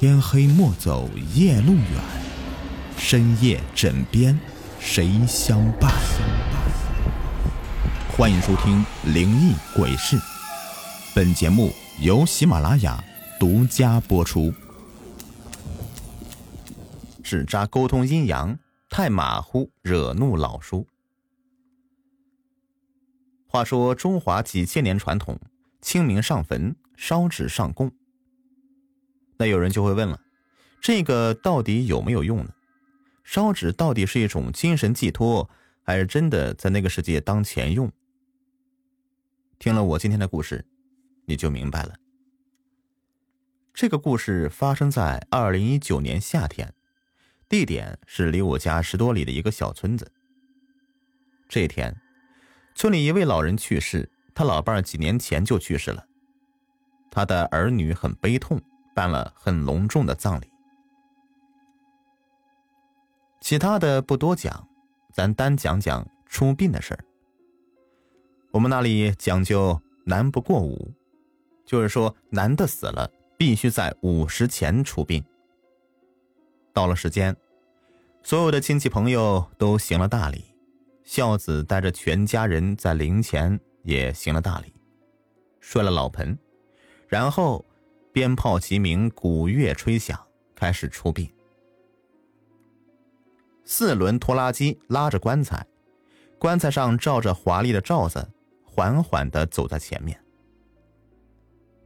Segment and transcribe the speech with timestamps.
[0.00, 1.84] 天黑莫走夜路远，
[2.96, 4.40] 深夜枕边
[4.80, 5.92] 谁相伴？
[8.16, 8.82] 欢迎收听
[9.12, 10.16] 《灵异鬼事》，
[11.14, 11.70] 本节目
[12.00, 13.04] 由喜马拉雅
[13.38, 14.50] 独家播出。
[17.22, 20.86] 纸扎沟通阴阳太马虎，惹怒老叔。
[23.46, 25.38] 话说中华几千年传统，
[25.82, 27.92] 清明上坟，烧纸上供。
[29.40, 30.20] 那有人就会问了，
[30.82, 32.52] 这个到底有没有用呢？
[33.24, 35.48] 烧纸到底是一种精神寄托，
[35.82, 37.90] 还是真的在那个世界当钱用？
[39.58, 40.66] 听了我今天的故事，
[41.24, 41.94] 你就明白了。
[43.72, 46.74] 这个故事发生在二零一九年夏天，
[47.48, 50.12] 地点是离我家十多里的一个小村子。
[51.48, 51.98] 这天，
[52.74, 56.04] 村里一位老人去世，他老伴儿几年前就去世了，
[57.10, 58.60] 他的儿女很悲痛。
[58.94, 60.50] 办了很隆重的葬礼，
[63.40, 64.68] 其他的不多讲，
[65.12, 67.04] 咱单讲讲出殡的事儿。
[68.50, 70.92] 我们那里讲究男不过午，
[71.64, 75.24] 就是说男的死了必须在午时前出殡。
[76.72, 77.34] 到了时间，
[78.22, 80.44] 所有的亲戚朋友都行了大礼，
[81.04, 84.74] 孝子带着全家人在灵前也行了大礼，
[85.60, 86.36] 摔了老盆，
[87.08, 87.64] 然后。
[88.12, 90.18] 鞭炮齐鸣，鼓乐吹响，
[90.54, 91.30] 开始出殡。
[93.64, 95.64] 四轮拖拉机拉着棺材，
[96.38, 98.28] 棺材上罩着华丽的罩子，
[98.64, 100.20] 缓缓的走在前面。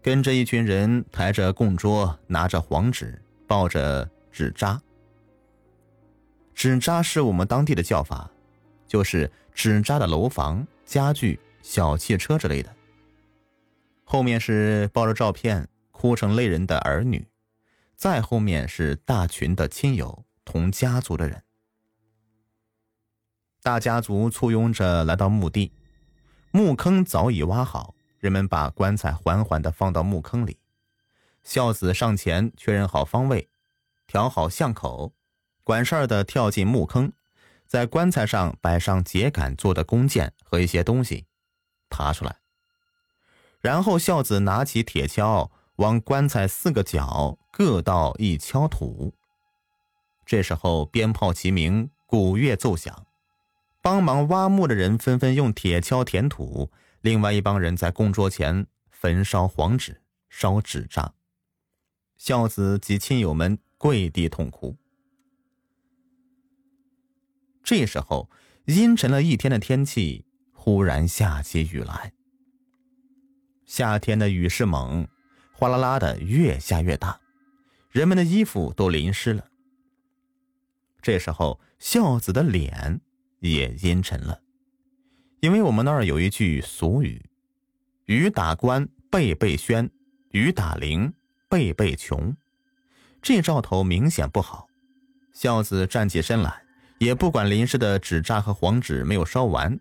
[0.00, 4.80] 跟着一群人抬着供桌，拿着黄纸，抱着纸扎。
[6.54, 8.30] 纸扎是我们当地的叫法，
[8.86, 12.74] 就是纸扎的楼房、家具、小汽车之类的。
[14.04, 15.68] 后面是抱着照片。
[16.04, 17.26] 哭成泪人的儿女，
[17.96, 21.42] 再后面是大群的亲友同家族的人。
[23.62, 25.72] 大家族簇拥着来到墓地，
[26.50, 30.58] 墓坑早已挖好，人们把棺材缓缓的放到墓坑里。
[31.42, 33.48] 孝子上前确认好方位，
[34.06, 35.14] 调好巷口，
[35.62, 37.14] 管事儿的跳进墓坑，
[37.66, 41.24] 在棺材上摆上秸秆做的弓箭和一些东西，
[41.88, 42.40] 爬出来。
[43.62, 45.50] 然后孝子拿起铁锹。
[45.76, 49.14] 往棺材四个角各倒一锹土。
[50.24, 53.06] 这时候鞭炮齐鸣，鼓乐奏响，
[53.82, 56.70] 帮忙挖墓的人纷纷用铁锹填土，
[57.00, 61.12] 另外一帮人在供桌前焚烧黄纸、烧纸扎。
[62.16, 64.76] 孝子及亲友们跪地痛哭。
[67.62, 68.30] 这时候，
[68.66, 72.12] 阴沉了一天的天气忽然下起雨来。
[73.66, 75.08] 夏天的雨势猛。
[75.56, 77.20] 哗啦啦的，越下越大，
[77.90, 79.48] 人们的衣服都淋湿了。
[81.00, 83.00] 这时候，孝子的脸
[83.40, 84.40] 也阴沉了，
[85.40, 87.24] 因为我们那儿有一句俗语
[88.06, 89.90] ：“雨打官辈辈宣，
[90.30, 91.12] 雨打灵
[91.48, 92.36] 辈辈穷。”
[93.22, 94.66] 这兆头明显不好。
[95.32, 96.62] 孝子站起身来，
[96.98, 99.78] 也不管淋湿的纸扎和黄纸没有烧完，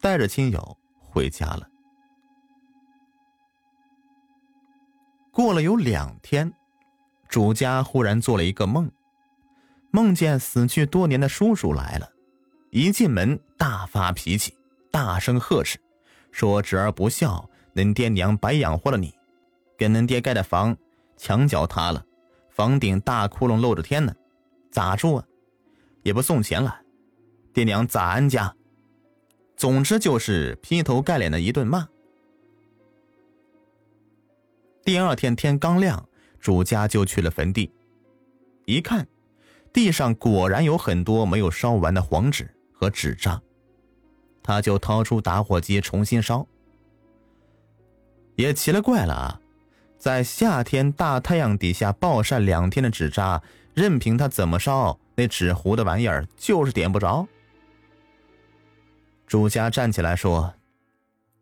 [0.00, 1.68] 带着亲友回家了。
[5.34, 6.52] 过了有两天，
[7.28, 8.88] 主家忽然做了一个梦，
[9.90, 12.08] 梦见死去多年的叔叔来了，
[12.70, 14.54] 一进门大发脾气，
[14.92, 15.76] 大声呵斥，
[16.30, 19.12] 说：“侄儿不孝，恁爹娘白养活了你，
[19.76, 20.76] 给恁爹盖的房
[21.16, 22.06] 墙角塌了，
[22.48, 24.14] 房顶大窟窿露着天呢，
[24.70, 25.24] 咋住啊？
[26.04, 26.80] 也不送钱来，
[27.52, 28.54] 爹娘咋安家？
[29.56, 31.88] 总之就是劈头盖脸的一顿骂。”
[34.84, 36.06] 第二天天刚亮，
[36.38, 37.72] 主家就去了坟地，
[38.66, 39.08] 一看，
[39.72, 43.40] 地上果然有很多没有烧完的黄纸和纸扎，
[44.42, 46.46] 他就掏出打火机重新烧。
[48.36, 49.40] 也奇了怪了啊，
[49.96, 53.42] 在夏天大太阳底下暴晒两天的纸扎，
[53.72, 57.26] 任凭他怎么烧，那纸糊的玩意儿就是点不着。
[59.26, 60.52] 主家站起来说：“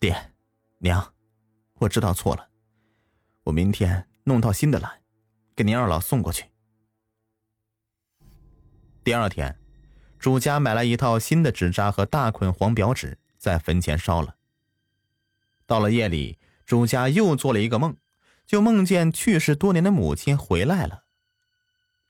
[0.00, 0.32] 爹，
[0.78, 1.12] 娘，
[1.78, 2.46] 我知道错了。”
[3.48, 5.00] 我明天弄套新的来，
[5.56, 6.44] 给您二老送过去。
[9.02, 9.58] 第二天，
[10.18, 14.36] 主家买来一套新的纸扎和大捆黄表纸，在坟前烧了。
[15.64, 17.96] 到了夜里，主家又做了一个梦，
[18.46, 21.04] 就梦见去世多年的母亲回来了。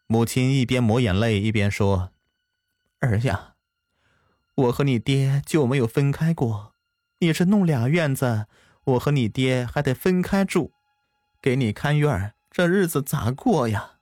[0.08, 2.10] 母亲一边抹眼泪，一边说
[2.98, 3.54] ：“儿呀，
[4.56, 6.74] 我和你爹就没有分开过，
[7.20, 8.48] 你是弄俩院子，
[8.82, 10.72] 我和你爹还得分开住。”
[11.40, 13.98] 给你看院儿这日子咋过呀？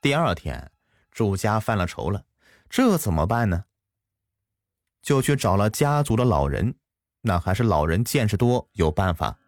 [0.00, 0.70] 第二天，
[1.10, 2.24] 主家犯了愁了，
[2.68, 3.64] 这怎么办呢？
[5.00, 6.74] 就去找了家族的老人，
[7.22, 9.38] 那还是老人见识多，有办法，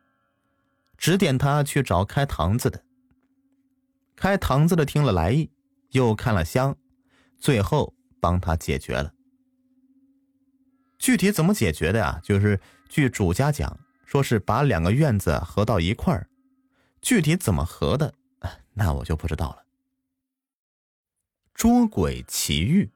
[0.97, 2.83] 指点他去找开堂子的。
[4.17, 5.51] 开堂子的听了来意，
[5.91, 6.77] 又看了香，
[7.37, 9.13] 最后帮他解决了。
[10.99, 12.21] 具体怎么解决的呀？
[12.23, 12.59] 就是
[12.89, 13.79] 据主家讲，
[14.15, 16.29] 说是把两个院子合到一块儿，
[17.03, 18.15] 具体怎么合的，
[18.75, 19.65] 那我就不知道了。
[21.53, 22.93] 捉鬼奇遇，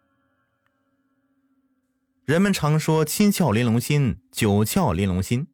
[2.24, 5.48] 人们常说“七窍玲珑心，九窍玲珑心”，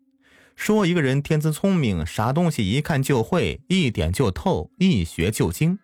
[0.55, 5.79] 说一个人天资聪明，啥东西一看就会，一点就透，一学就精。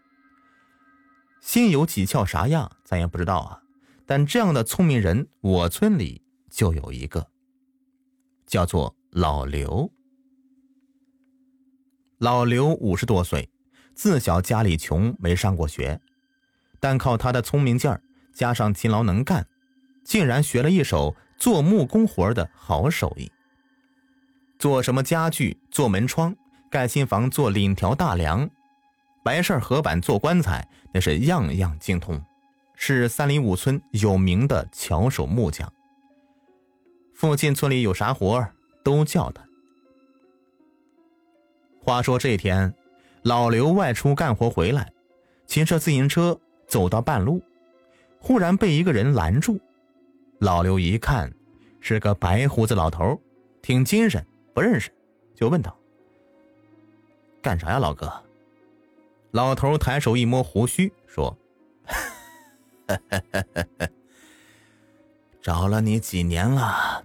[1.41, 3.62] 心有几窍啥样，咱也不知道啊。
[4.05, 7.31] 但这样的聪明人，我村里就有一个，
[8.47, 9.91] 叫做老刘。
[12.19, 13.49] 老刘五十多岁，
[13.93, 16.01] 自小家里穷，没上过学。
[16.79, 18.01] 但靠他的聪明劲儿，
[18.33, 19.45] 加上勤劳能干，
[20.05, 23.31] 竟然学了一手做木工活的好手艺。
[24.61, 26.37] 做什么家具、做门窗、
[26.71, 28.49] 盖新房、做檩条大梁、
[29.25, 32.23] 白事合板、做棺材，那是样样精通，
[32.77, 35.73] 是三里五村有名的巧手木匠。
[37.13, 39.44] 附近村里有啥活儿都叫他。
[41.82, 42.75] 话说这天，
[43.23, 44.93] 老刘外出干活回来，
[45.47, 46.38] 骑着自行车。
[46.69, 47.43] 走到半路，
[48.21, 49.61] 忽然被一个人拦住。
[50.38, 51.29] 老刘一看，
[51.81, 53.21] 是个白胡子老头，
[53.61, 54.25] 挺精神，
[54.55, 54.88] 不认识，
[55.35, 55.77] 就问道
[57.43, 58.09] ：“干啥呀，老哥？”
[59.32, 61.37] 老头抬手一摸胡须，说
[65.43, 67.00] ：“找了你几年了，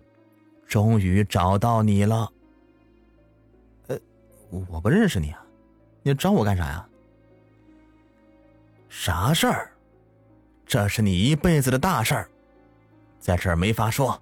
[0.75, 2.29] 终于找到你了。
[3.87, 3.97] ”“呃，
[4.67, 5.41] 我不认识你啊，
[6.03, 6.85] 你找我干啥呀？”
[8.89, 9.71] 啥事儿？
[10.65, 12.29] 这是你一辈子的大事儿，
[13.21, 14.21] 在这儿没法说。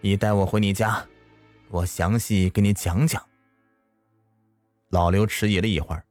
[0.00, 1.06] 你带我回你家，
[1.68, 3.22] 我详细给你讲讲。
[4.88, 6.04] 老刘迟疑了一会儿，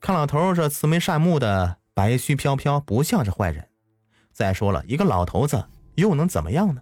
[0.00, 3.68] 看老头这慈眉善目的，白须飘飘，不像是坏人。
[4.32, 5.62] 再说了一个老头子，
[5.96, 6.80] 又能怎么样呢？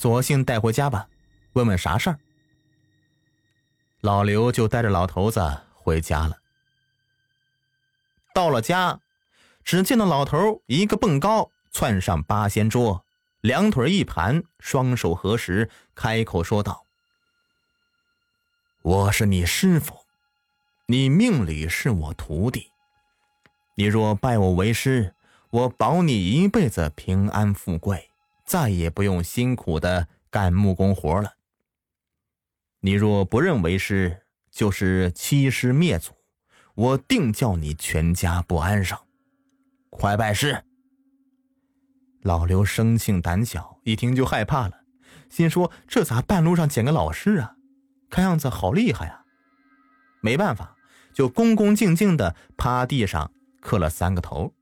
[0.00, 1.08] 索性带回家吧，
[1.54, 2.20] 问问啥事儿。
[4.00, 6.38] 老刘就带着老头子回家了。
[8.32, 9.00] 到了家，
[9.64, 13.04] 只见那老头一个蹦高，窜上八仙桌，
[13.40, 16.86] 两腿一盘，双手合十，开口说道
[18.82, 20.06] ：“我是你师傅，
[20.86, 22.70] 你命里是我徒弟。
[23.74, 25.16] 你若拜我为师，
[25.50, 28.07] 我保你一辈子平安富贵，
[28.48, 31.34] 再也不用辛苦的干木工活了。
[32.80, 36.14] 你若不认为师，就是欺师灭祖。”
[36.74, 38.96] 我定叫你全家不安生，
[39.90, 40.62] 快拜师！
[42.22, 44.84] 老刘生性胆小，一听就害怕了，
[45.28, 47.56] 心说这咋半路上捡个老师啊？
[48.08, 49.24] 看样子好厉害啊！
[50.20, 50.76] 没办法，
[51.12, 54.54] 就恭恭敬敬的趴地上磕了三个头，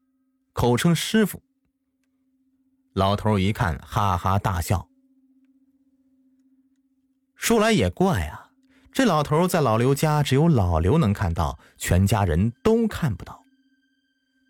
[0.55, 1.43] 口称师傅。
[2.97, 4.89] 老头一看，哈哈大笑。
[7.35, 8.49] 说来也怪啊。
[8.91, 13.45] 这老头在老刘家，只有老刘能看到，全家人都看不到。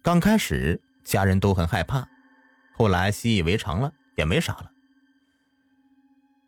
[0.01, 2.07] 刚开始，家人都很害怕，
[2.77, 4.71] 后来习以为常了，也没啥了。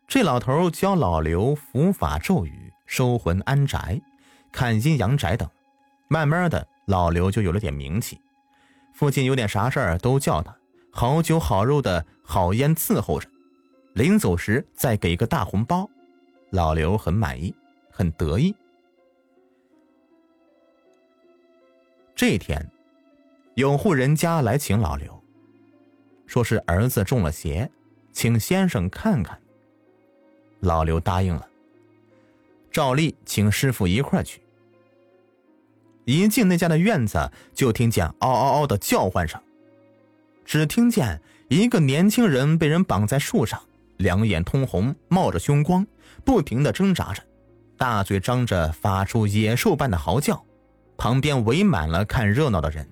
[0.07, 4.01] 这老头教老刘伏法咒语、收魂安宅、
[4.53, 5.49] 看阴阳宅等，
[6.07, 8.21] 慢慢的，老刘就有了点名气。
[8.93, 10.57] 附近有点啥事儿都叫他，
[10.91, 13.27] 好酒好肉的好烟伺候着，
[13.93, 15.89] 临走时再给个大红包，
[16.49, 17.53] 老刘很满意。
[17.91, 18.55] 很得意。
[22.15, 22.71] 这天，
[23.55, 25.21] 有户人家来请老刘，
[26.25, 27.69] 说是儿子中了邪，
[28.13, 29.37] 请先生看看。
[30.61, 31.45] 老刘答应了，
[32.71, 34.41] 照例请师傅一块去。
[36.05, 39.43] 一进那家的院子，就听见嗷嗷嗷的叫唤声，
[40.49, 43.61] 只听见一个年轻人被人绑在树上，
[43.97, 45.85] 两眼通红，冒着凶光，
[46.25, 47.23] 不停的挣扎着。
[47.77, 50.43] 大嘴张着，发出野兽般的嚎叫，
[50.97, 52.89] 旁边围满了看热闹的人。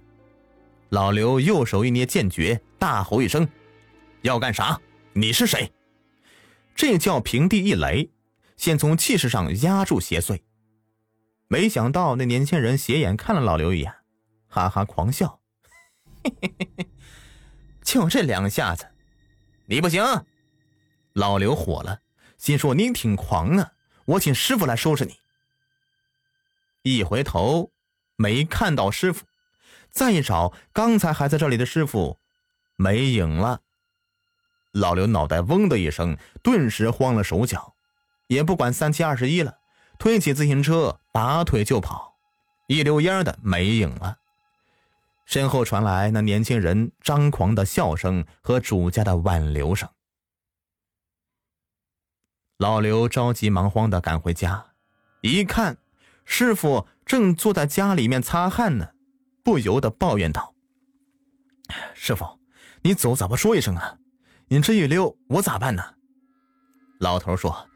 [0.89, 3.47] 老刘右手一捏剑诀，大吼一声
[4.21, 4.79] ：“要干啥？
[5.13, 5.71] 你是谁？”
[6.75, 8.11] 这叫平地一雷，
[8.55, 10.41] 先从气势上压住邪祟。
[11.47, 13.91] 没想到那年轻人斜眼看了老刘一眼，
[14.47, 15.39] 哈哈狂笑
[16.23, 16.87] ：“嘿嘿嘿嘿，
[17.87, 18.85] 就这两下子，
[19.67, 20.03] 你不行！”
[21.15, 22.01] 老刘火了，
[22.37, 23.71] 心说：“你挺狂啊！”
[24.03, 25.15] 我请师傅来收拾你。
[26.81, 27.71] 一回头，
[28.17, 29.25] 没看到师傅，
[29.89, 32.19] 再一找，刚才还在这里的师傅
[32.75, 33.61] 没影了。
[34.73, 37.73] 老刘脑袋嗡的一声，顿时慌了手脚，
[38.27, 39.59] 也不管三七二十一了，
[39.97, 42.17] 推起自行车拔腿就跑，
[42.67, 44.17] 一溜烟的没影了。
[45.27, 49.87] 身后传来那年轻人张狂的笑声和主家的挽留声。
[52.57, 54.67] 老刘着急忙慌的赶回家，
[55.21, 55.77] 一看，
[56.23, 58.91] 师傅正坐在家里面擦汗呢，
[59.43, 60.55] 不由得抱怨道
[61.93, 62.39] ：“师傅，
[62.81, 63.97] 你走咋不说一声啊？
[64.47, 65.95] 你这一溜，我咋办呢？”
[67.01, 67.67] 老头说：“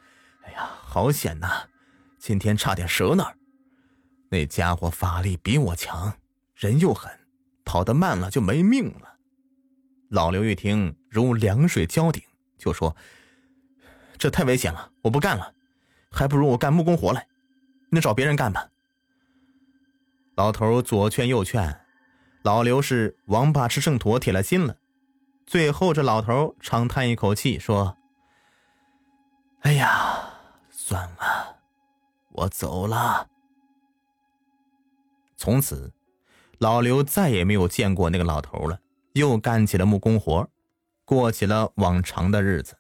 [0.48, 1.68] 哎呀，好险呐，
[2.18, 3.38] 今天差点折那儿。
[4.30, 6.18] 那家伙法力比我强，
[6.56, 7.12] 人又狠，
[7.72, 9.16] 跑得慢了就没命了。”
[10.12, 12.22] 老刘一听如凉水浇顶，
[12.58, 12.94] 就说。
[14.18, 15.56] 这太危险了，我不干了，
[16.12, 17.26] 还不如我干木工活来。
[17.92, 18.70] 你找别人干吧。
[20.36, 21.82] 老头左劝右劝，
[22.44, 24.76] 老刘是王八吃秤砣，铁了心了。
[25.48, 27.98] 最后，这老头长叹一口气，说
[29.62, 30.30] ：“哎呀，
[30.70, 31.56] 算了，
[32.34, 33.28] 我走了。”
[35.36, 35.92] 从此，
[36.62, 38.82] 老刘再也没有见过那个老头了，
[39.14, 40.48] 又干起了木工活，
[41.04, 42.76] 过起了往常的日子。